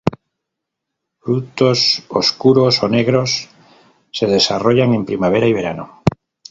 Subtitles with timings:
[1.21, 3.49] Frutos oscuros o negros
[4.11, 6.01] se desarrollan en primavera y verano.